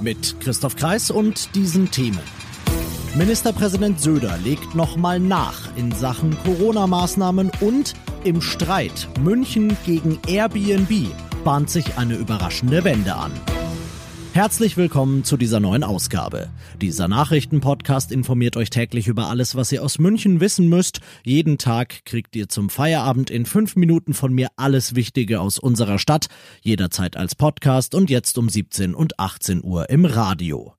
Mit 0.00 0.36
Christoph 0.40 0.76
Kreis 0.76 1.10
und 1.10 1.54
diesen 1.54 1.90
Themen. 1.90 2.20
Ministerpräsident 3.16 4.00
Söder 4.00 4.38
legt 4.44 4.74
nochmal 4.74 5.18
nach 5.18 5.74
in 5.76 5.90
Sachen 5.90 6.36
Corona-Maßnahmen 6.44 7.50
und 7.60 7.94
im 8.22 8.40
Streit 8.40 9.08
München 9.20 9.76
gegen 9.84 10.20
Airbnb 10.26 11.08
bahnt 11.44 11.70
sich 11.70 11.98
eine 11.98 12.14
überraschende 12.14 12.84
Wende 12.84 13.14
an. 13.14 13.32
Herzlich 14.38 14.76
willkommen 14.76 15.24
zu 15.24 15.36
dieser 15.36 15.58
neuen 15.58 15.82
Ausgabe. 15.82 16.48
Dieser 16.80 17.08
Nachrichtenpodcast 17.08 18.12
informiert 18.12 18.56
euch 18.56 18.70
täglich 18.70 19.08
über 19.08 19.28
alles, 19.28 19.56
was 19.56 19.72
ihr 19.72 19.82
aus 19.82 19.98
München 19.98 20.38
wissen 20.38 20.68
müsst. 20.68 21.00
Jeden 21.24 21.58
Tag 21.58 22.04
kriegt 22.04 22.36
ihr 22.36 22.48
zum 22.48 22.70
Feierabend 22.70 23.30
in 23.30 23.46
fünf 23.46 23.74
Minuten 23.74 24.14
von 24.14 24.32
mir 24.32 24.46
alles 24.54 24.94
Wichtige 24.94 25.40
aus 25.40 25.58
unserer 25.58 25.98
Stadt, 25.98 26.28
jederzeit 26.62 27.16
als 27.16 27.34
Podcast 27.34 27.96
und 27.96 28.10
jetzt 28.10 28.38
um 28.38 28.48
17 28.48 28.94
und 28.94 29.18
18 29.18 29.64
Uhr 29.64 29.90
im 29.90 30.04
Radio. 30.04 30.77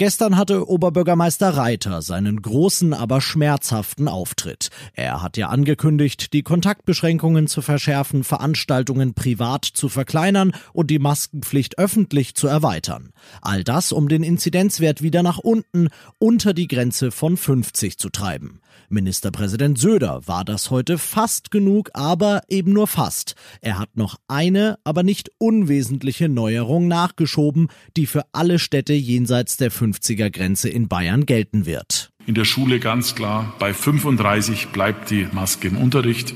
Gestern 0.00 0.38
hatte 0.38 0.66
Oberbürgermeister 0.66 1.58
Reiter 1.58 2.00
seinen 2.00 2.40
großen, 2.40 2.94
aber 2.94 3.20
schmerzhaften 3.20 4.08
Auftritt. 4.08 4.70
Er 4.94 5.22
hat 5.22 5.36
ja 5.36 5.50
angekündigt, 5.50 6.32
die 6.32 6.42
Kontaktbeschränkungen 6.42 7.48
zu 7.48 7.60
verschärfen, 7.60 8.24
Veranstaltungen 8.24 9.12
privat 9.12 9.66
zu 9.66 9.90
verkleinern 9.90 10.52
und 10.72 10.90
die 10.90 10.98
Maskenpflicht 10.98 11.78
öffentlich 11.78 12.34
zu 12.34 12.46
erweitern. 12.46 13.12
All 13.42 13.62
das, 13.62 13.92
um 13.92 14.08
den 14.08 14.22
Inzidenzwert 14.22 15.02
wieder 15.02 15.22
nach 15.22 15.36
unten, 15.36 15.88
unter 16.18 16.54
die 16.54 16.66
Grenze 16.66 17.10
von 17.10 17.36
50 17.36 17.98
zu 17.98 18.08
treiben. 18.08 18.62
Ministerpräsident 18.88 19.78
Söder 19.78 20.26
war 20.26 20.44
das 20.44 20.70
heute 20.70 20.96
fast 20.96 21.50
genug, 21.50 21.90
aber 21.92 22.42
eben 22.48 22.72
nur 22.72 22.86
fast. 22.86 23.34
Er 23.60 23.78
hat 23.78 23.96
noch 23.96 24.16
eine, 24.26 24.78
aber 24.82 25.02
nicht 25.02 25.30
unwesentliche 25.38 26.28
Neuerung 26.28 26.88
nachgeschoben, 26.88 27.68
die 27.96 28.06
für 28.06 28.24
alle 28.32 28.58
Städte 28.58 28.94
jenseits 28.94 29.56
der 29.58 29.70
50 29.70 29.89
50er-Grenze 29.92 30.68
in 30.68 30.88
Bayern 30.88 31.26
gelten 31.26 31.66
wird. 31.66 32.10
In 32.26 32.34
der 32.34 32.44
Schule 32.44 32.80
ganz 32.80 33.14
klar, 33.14 33.54
bei 33.58 33.74
35 33.74 34.68
bleibt 34.68 35.10
die 35.10 35.26
Maske 35.32 35.68
im 35.68 35.76
Unterricht, 35.76 36.34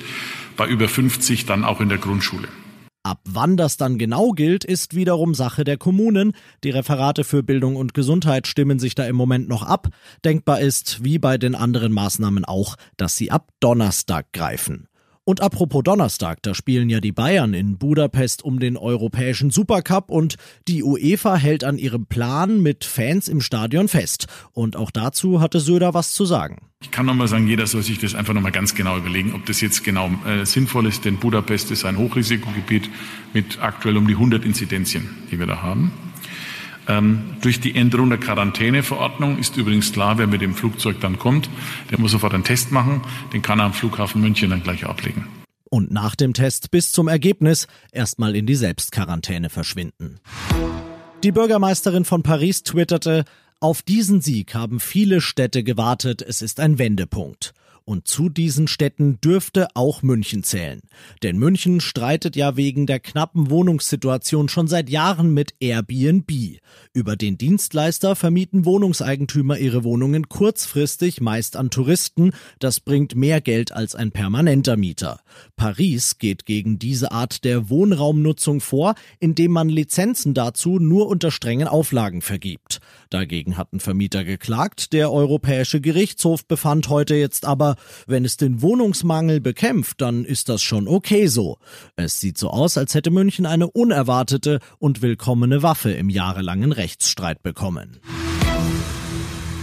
bei 0.57 0.67
über 0.67 0.89
50 0.89 1.47
dann 1.47 1.65
auch 1.65 1.81
in 1.81 1.89
der 1.89 1.99
Grundschule. 1.99 2.49
Ab 3.07 3.21
wann 3.27 3.59
das 3.59 3.77
dann 3.77 3.99
genau 3.99 4.31
gilt, 4.31 4.65
ist 4.65 4.95
wiederum 4.95 5.35
Sache 5.35 5.65
der 5.65 5.77
Kommunen. 5.77 6.33
Die 6.65 6.71
Referate 6.71 7.23
für 7.23 7.43
Bildung 7.43 7.77
und 7.77 7.93
Gesundheit 7.93 8.47
stimmen 8.47 8.79
sich 8.79 8.95
da 8.95 9.05
im 9.05 9.15
Moment 9.15 9.47
noch 9.47 9.63
ab. 9.63 9.89
Denkbar 10.25 10.61
ist, 10.61 11.05
wie 11.05 11.19
bei 11.19 11.37
den 11.37 11.55
anderen 11.55 11.93
Maßnahmen 11.93 12.47
auch, 12.47 12.77
dass 12.97 13.19
sie 13.19 13.31
ab 13.31 13.51
Donnerstag 13.61 14.33
greifen. 14.33 14.89
Und 15.27 15.41
apropos 15.41 15.83
Donnerstag, 15.83 16.43
da 16.43 16.55
spielen 16.55 16.91
ja 16.91 17.01
die 17.01 17.13
Bayern 17.13 17.55
in 17.55 17.79
Budapest 17.79 18.45
um 18.45 18.61
den 18.61 18.77
europäischen 18.77 19.49
Supercup 19.49 20.11
und 20.11 20.37
die 20.69 20.83
UEFA 20.83 21.37
hält 21.37 21.65
an 21.65 21.79
ihrem 21.79 22.05
Plan 22.05 22.61
mit 22.61 22.85
Fans 22.85 23.29
im 23.29 23.41
Stadion 23.41 23.89
fest. 23.89 24.27
Und 24.53 24.77
auch 24.77 24.91
dazu 24.91 25.41
hatte 25.41 25.61
Söder 25.61 25.95
was 25.95 26.13
zu 26.13 26.27
sagen. 26.27 26.59
Ich 26.83 26.91
kann 26.91 27.07
nochmal 27.07 27.29
sagen, 27.29 27.49
jeder 27.49 27.67
soll 27.67 27.83
sich 27.83 27.99
das 27.99 28.15
einfach 28.15 28.35
nochmal 28.35 28.53
ganz 28.53 28.75
genau 28.75 28.99
überlegen, 28.99 29.33
ob 29.33 29.47
das 29.47 29.63
jetzt 29.63 29.83
genau 29.83 30.11
äh, 30.27 30.45
sinnvoll 30.45 30.87
ist, 30.87 31.07
denn 31.07 31.17
Budapest 31.17 31.71
ist 31.71 31.87
ein 31.87 31.97
Hochrisikogebiet 31.97 32.91
mit 33.33 33.63
aktuell 33.63 33.97
um 33.97 34.07
die 34.07 34.15
100 34.15 34.45
Inzidenzien, 34.45 35.09
die 35.31 35.39
wir 35.39 35.47
da 35.47 35.63
haben. 35.63 35.91
Ähm, 36.89 37.37
durch 37.41 37.61
die 37.61 37.75
Änderung 37.75 38.11
der 38.11 38.19
Quarantäneverordnung 38.19 39.39
ist 39.39 39.57
übrigens 39.57 39.93
klar, 39.93 40.19
wer 40.19 40.27
mit 40.27 40.41
dem 40.41 40.55
Flugzeug 40.55 41.01
dann 41.01 41.19
kommt, 41.19 41.49
der 41.91 41.99
muss 41.99 42.13
sofort 42.13 42.35
einen 42.35 42.45
Test 42.45 42.73
machen, 42.73 43.03
den 43.33 43.43
kann 43.43 43.59
er 43.59 43.67
am 43.67 43.73
Flughafen 43.73 44.21
München 44.21 44.51
dann 44.51 44.63
gleich 44.63 44.85
ablegen. 44.85 45.27
Und 45.71 45.91
nach 45.91 46.15
dem 46.15 46.35
Test 46.35 46.71
bis 46.71 46.93
zum 46.93 47.09
Ergebnis 47.09 47.67
erstmal 47.91 48.37
in 48.37 48.47
die 48.47 48.55
Selbstquarantäne 48.55 49.51
verschwinden. 49.51 50.21
Die 51.25 51.33
Bürgermeisterin 51.33 52.05
von 52.05 52.23
Paris 52.23 52.63
twitterte, 52.63 53.25
auf 53.61 53.83
diesen 53.83 54.21
Sieg 54.21 54.55
haben 54.55 54.79
viele 54.79 55.23
Städte 55.23 55.65
gewartet, 55.65 56.21
es 56.21 56.43
ist 56.43 56.61
ein 56.61 56.79
Wendepunkt. 56.79 57.55
Und 57.87 58.09
zu 58.09 58.31
diesen 58.31 58.67
Städten 58.67 59.21
dürfte 59.21 59.69
auch 59.75 60.03
München 60.03 60.43
zählen. 60.43 60.81
Denn 61.23 61.37
München 61.37 61.81
streitet 61.81 62.35
ja 62.35 62.57
wegen 62.57 62.87
der 62.87 62.99
knappen 62.99 63.51
Wohnungssituation 63.51 64.49
schon 64.49 64.69
seit 64.69 64.89
Jahren 64.89 65.35
mit 65.35 65.55
Airbnb. 65.61 66.31
Über 66.95 67.17
den 67.17 67.37
Dienstleister 67.37 68.17
vermieten 68.17 68.65
Wohnungseigentümer 68.65 69.59
ihre 69.59 69.85
Wohnungen 69.85 70.31
kurzfristig, 70.31 71.21
meist 71.21 71.57
an 71.57 71.69
Touristen. 71.69 72.33
Das 72.59 72.81
bringt 72.81 73.17
mehr 73.17 73.43
Geld 73.43 73.73
als 73.73 73.95
ein 73.95 74.13
permanenter 74.13 74.79
Mieter. 74.79 75.21
Paris 75.57 76.19
geht 76.19 76.47
gegen 76.47 76.79
diese 76.79 77.13
Art 77.13 77.45
der 77.45 77.69
Wohnraumnutzung 77.69 78.63
vor, 78.63 78.95
indem 79.21 79.53
man 79.53 79.69
Lizenzen 79.69 80.33
dazu 80.33 80.79
nur 80.79 81.09
unter 81.09 81.31
strengen 81.31 81.69
Auflagen 81.69 82.23
vergibt. 82.23 82.81
Dagegen 83.11 83.59
hatten 83.59 83.79
Vermieter 83.79 84.25
geklagt. 84.25 84.93
Der 84.95 85.13
Europäische 85.13 85.81
Gerichtshof 85.81 86.47
befand 86.47 86.89
heute 86.89 87.15
jetzt 87.15 87.45
aber, 87.45 87.74
wenn 88.07 88.25
es 88.25 88.37
den 88.37 88.63
Wohnungsmangel 88.63 89.41
bekämpft, 89.41 90.01
dann 90.01 90.25
ist 90.25 90.49
das 90.49 90.63
schon 90.63 90.89
okay 90.89 91.27
so. 91.27 91.59
Es 91.97 92.21
sieht 92.21 92.39
so 92.39 92.51
aus, 92.51 92.79
als 92.79 92.95
hätte 92.95 93.11
München 93.11 93.47
eine 93.47 93.71
unerwartete 93.71 94.61
und 94.79 95.03
willkommene 95.03 95.63
Waffe 95.63 95.93
im 95.93 96.09
jahrelangen 96.09 96.73
Rechtsstreit 96.73 97.43
bekommen. 97.43 98.01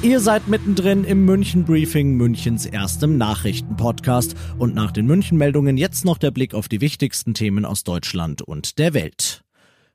Ihr 0.03 0.19
seid 0.19 0.47
mittendrin 0.47 1.03
im 1.03 1.25
München 1.25 1.63
Briefing, 1.63 2.15
Münchens 2.15 2.65
erstem 2.65 3.19
Nachrichtenpodcast. 3.19 4.35
Und 4.57 4.73
nach 4.73 4.91
den 4.91 5.05
München 5.05 5.37
Meldungen 5.37 5.77
jetzt 5.77 6.05
noch 6.05 6.17
der 6.17 6.31
Blick 6.31 6.55
auf 6.55 6.67
die 6.67 6.81
wichtigsten 6.81 7.35
Themen 7.35 7.65
aus 7.65 7.83
Deutschland 7.83 8.41
und 8.41 8.79
der 8.79 8.95
Welt. 8.95 9.40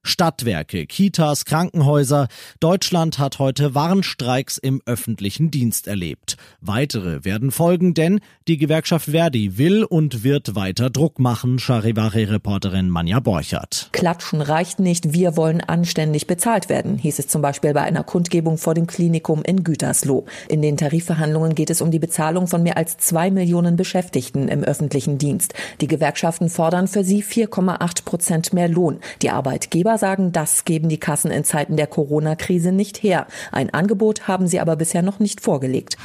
Stadtwerke, 0.06 0.86
Kitas, 0.86 1.44
Krankenhäuser. 1.44 2.28
Deutschland 2.60 3.18
hat 3.18 3.38
heute 3.38 3.74
Warnstreiks 3.74 4.56
im 4.56 4.80
öffentlichen 4.86 5.50
Dienst 5.50 5.86
erlebt. 5.88 6.36
Weitere 6.60 7.24
werden 7.24 7.50
folgen, 7.50 7.94
denn 7.94 8.20
die 8.48 8.56
Gewerkschaft 8.56 9.10
Verdi 9.10 9.58
will 9.58 9.84
und 9.84 10.22
wird 10.22 10.54
weiter 10.54 10.90
Druck 10.90 11.18
machen, 11.18 11.58
Charivari-Reporterin 11.58 12.88
Manja 12.88 13.20
Borchert. 13.20 13.90
Klatschen 13.92 14.40
reicht 14.40 14.78
nicht, 14.78 15.12
wir 15.12 15.36
wollen 15.36 15.60
anständig 15.60 16.26
bezahlt 16.26 16.68
werden, 16.68 16.98
hieß 16.98 17.18
es 17.18 17.28
zum 17.28 17.42
Beispiel 17.42 17.74
bei 17.74 17.82
einer 17.82 18.04
Kundgebung 18.04 18.58
vor 18.58 18.74
dem 18.74 18.86
Klinikum 18.86 19.42
in 19.42 19.64
Gütersloh. 19.64 20.24
In 20.48 20.62
den 20.62 20.76
Tarifverhandlungen 20.76 21.54
geht 21.54 21.70
es 21.70 21.80
um 21.80 21.90
die 21.90 21.98
Bezahlung 21.98 22.46
von 22.46 22.62
mehr 22.62 22.76
als 22.76 22.98
zwei 22.98 23.30
Millionen 23.30 23.76
Beschäftigten 23.76 24.48
im 24.48 24.62
öffentlichen 24.62 25.18
Dienst. 25.18 25.54
Die 25.80 25.88
Gewerkschaften 25.88 26.48
fordern 26.48 26.88
für 26.88 27.04
sie 27.04 27.24
4,8 27.24 28.04
Prozent 28.04 28.52
mehr 28.52 28.68
Lohn. 28.68 29.00
Die 29.22 29.30
Arbeitgeber 29.30 29.95
sagen, 29.98 30.32
das 30.32 30.64
geben 30.64 30.88
die 30.88 31.00
Kassen 31.00 31.30
in 31.30 31.44
Zeiten 31.44 31.76
der 31.76 31.86
Corona-Krise 31.86 32.72
nicht 32.72 33.02
her. 33.02 33.26
Ein 33.52 33.70
Angebot 33.72 34.28
haben 34.28 34.46
sie 34.46 34.60
aber 34.60 34.76
bisher 34.76 35.02
noch 35.02 35.18
nicht 35.18 35.40
vorgelegt. 35.40 35.96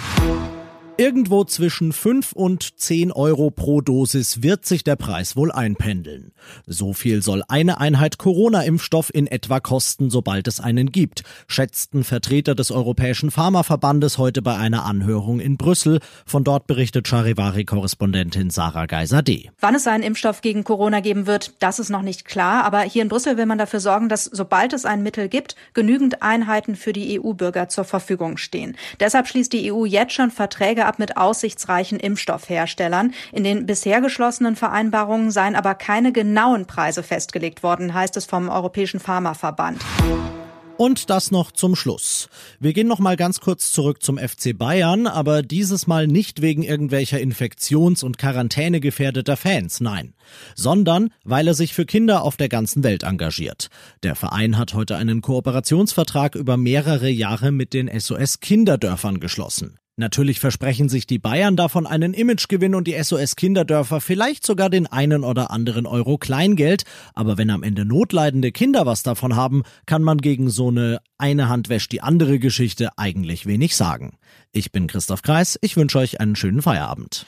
Irgendwo 1.01 1.43
zwischen 1.45 1.93
5 1.93 2.33
und 2.33 2.79
10 2.79 3.11
Euro 3.11 3.49
pro 3.49 3.81
Dosis 3.81 4.43
wird 4.43 4.67
sich 4.67 4.83
der 4.83 4.95
Preis 4.95 5.35
wohl 5.35 5.51
einpendeln. 5.51 6.31
So 6.67 6.93
viel 6.93 7.23
soll 7.23 7.41
eine 7.47 7.79
Einheit 7.79 8.19
Corona-Impfstoff 8.19 9.11
in 9.11 9.25
etwa 9.25 9.59
kosten, 9.59 10.11
sobald 10.11 10.47
es 10.47 10.59
einen 10.59 10.91
gibt, 10.91 11.23
schätzten 11.47 12.03
Vertreter 12.03 12.53
des 12.53 12.69
Europäischen 12.69 13.31
Pharmaverbandes 13.31 14.19
heute 14.19 14.43
bei 14.43 14.55
einer 14.55 14.85
Anhörung 14.85 15.39
in 15.39 15.57
Brüssel. 15.57 16.01
Von 16.27 16.43
dort 16.43 16.67
berichtet 16.67 17.07
Charivari-Korrespondentin 17.07 18.51
Sarah 18.51 18.85
Geiser-D. 18.85 19.49
Wann 19.59 19.73
es 19.73 19.87
einen 19.87 20.03
Impfstoff 20.03 20.41
gegen 20.41 20.63
Corona 20.63 20.99
geben 20.99 21.25
wird, 21.25 21.55
das 21.63 21.79
ist 21.79 21.89
noch 21.89 22.03
nicht 22.03 22.25
klar. 22.25 22.63
Aber 22.63 22.81
hier 22.81 23.01
in 23.01 23.09
Brüssel 23.09 23.37
will 23.37 23.47
man 23.47 23.57
dafür 23.57 23.79
sorgen, 23.79 24.07
dass 24.07 24.25
sobald 24.25 24.71
es 24.71 24.85
ein 24.85 25.01
Mittel 25.01 25.29
gibt, 25.29 25.55
genügend 25.73 26.21
Einheiten 26.21 26.75
für 26.75 26.93
die 26.93 27.19
EU-Bürger 27.19 27.69
zur 27.69 27.85
Verfügung 27.85 28.37
stehen. 28.37 28.77
Deshalb 28.99 29.27
schließt 29.27 29.51
die 29.51 29.73
EU 29.73 29.85
jetzt 29.85 30.13
schon 30.13 30.29
Verträge 30.29 30.90
ab 30.91 30.99
mit 30.99 31.15
aussichtsreichen 31.15 31.99
Impfstoffherstellern. 31.99 33.13
In 33.31 33.45
den 33.45 33.65
bisher 33.65 34.01
geschlossenen 34.01 34.57
Vereinbarungen 34.57 35.31
seien 35.31 35.55
aber 35.55 35.73
keine 35.73 36.11
genauen 36.11 36.65
Preise 36.65 37.01
festgelegt 37.01 37.63
worden, 37.63 37.93
heißt 37.93 38.17
es 38.17 38.25
vom 38.25 38.49
Europäischen 38.49 38.99
Pharmaverband. 38.99 39.79
Und 40.75 41.09
das 41.11 41.29
noch 41.31 41.51
zum 41.51 41.75
Schluss. 41.75 42.27
Wir 42.59 42.73
gehen 42.73 42.87
noch 42.87 42.99
mal 42.99 43.15
ganz 43.15 43.39
kurz 43.39 43.71
zurück 43.71 44.01
zum 44.01 44.17
FC 44.17 44.57
Bayern, 44.57 45.05
aber 45.05 45.43
dieses 45.43 45.85
Mal 45.85 46.07
nicht 46.07 46.41
wegen 46.41 46.63
irgendwelcher 46.63 47.19
Infektions- 47.19 48.03
und 48.03 48.17
Quarantänegefährdeter 48.17 49.37
Fans, 49.37 49.79
nein, 49.79 50.15
sondern 50.55 51.13
weil 51.23 51.47
er 51.47 51.53
sich 51.53 51.75
für 51.75 51.85
Kinder 51.85 52.23
auf 52.23 52.35
der 52.35 52.49
ganzen 52.49 52.83
Welt 52.83 53.03
engagiert. 53.03 53.69
Der 54.01 54.15
Verein 54.15 54.57
hat 54.57 54.73
heute 54.73 54.97
einen 54.97 55.21
Kooperationsvertrag 55.21 56.33
über 56.33 56.57
mehrere 56.57 57.09
Jahre 57.09 57.51
mit 57.51 57.73
den 57.73 57.87
SOS 57.87 58.39
Kinderdörfern 58.39 59.19
geschlossen. 59.19 59.77
Natürlich 60.01 60.39
versprechen 60.39 60.89
sich 60.89 61.05
die 61.05 61.19
Bayern 61.19 61.55
davon 61.55 61.85
einen 61.85 62.15
Imagegewinn 62.15 62.73
und 62.73 62.87
die 62.87 62.99
SOS 62.99 63.35
Kinderdörfer 63.35 64.01
vielleicht 64.01 64.43
sogar 64.43 64.71
den 64.71 64.87
einen 64.87 65.23
oder 65.23 65.51
anderen 65.51 65.85
Euro 65.85 66.17
Kleingeld, 66.17 66.85
aber 67.13 67.37
wenn 67.37 67.51
am 67.51 67.61
Ende 67.61 67.85
notleidende 67.85 68.51
Kinder 68.51 68.87
was 68.87 69.03
davon 69.03 69.35
haben, 69.35 69.61
kann 69.85 70.01
man 70.01 70.17
gegen 70.17 70.49
so 70.49 70.69
eine 70.69 71.01
eine 71.19 71.49
Hand 71.49 71.69
wäscht 71.69 71.91
die 71.91 72.01
andere 72.01 72.39
Geschichte 72.39 72.89
eigentlich 72.97 73.45
wenig 73.45 73.75
sagen. 73.75 74.17
Ich 74.51 74.71
bin 74.71 74.87
Christoph 74.87 75.21
Kreis, 75.21 75.59
ich 75.61 75.77
wünsche 75.77 75.99
euch 75.99 76.19
einen 76.19 76.35
schönen 76.35 76.63
Feierabend. 76.63 77.27